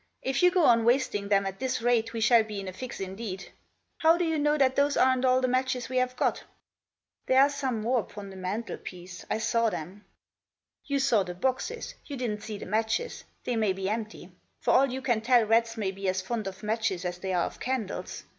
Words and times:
If 0.23 0.41
you 0.41 0.49
go 0.49 0.63
on 0.63 0.83
wasting 0.83 1.29
them 1.29 1.45
at 1.45 1.59
this 1.59 1.79
rate 1.79 2.11
we 2.11 2.21
shall 2.21 2.43
be 2.43 2.59
in 2.59 2.67
a 2.67 2.73
fix 2.73 2.99
indeed. 2.99 3.51
How 3.99 4.17
do 4.17 4.25
you 4.25 4.39
know 4.39 4.57
that 4.57 4.75
those 4.75 4.97
aren't 4.97 5.25
all 5.25 5.41
the 5.41 5.47
matches 5.47 5.89
we 5.89 5.97
have 5.97 6.15
got?" 6.15 6.43
"There 7.27 7.39
are 7.39 7.51
some 7.51 7.81
more 7.81 7.99
upon 7.99 8.31
the 8.31 8.35
mantelpiece— 8.35 9.25
I 9.29 9.37
saw 9.37 9.69
them."" 9.69 10.05
You 10.87 10.97
saw 10.97 11.21
the 11.21 11.35
boxes; 11.35 11.93
you 12.07 12.17
didn't 12.17 12.41
see 12.41 12.57
the 12.57 12.65
matches; 12.65 13.25
they 13.43 13.55
may 13.55 13.73
be 13.73 13.91
empty. 13.91 14.31
For 14.59 14.71
all 14.73 14.87
you 14.91 15.03
can 15.03 15.21
tell 15.21 15.45
rats 15.45 15.77
may 15.77 15.91
be 15.91 16.09
as 16.09 16.19
fond 16.19 16.47
of 16.47 16.63
matches 16.63 17.05
as 17.05 17.19
they 17.19 17.31
are 17.31 17.45
of 17.45 17.59
candles. 17.59 18.23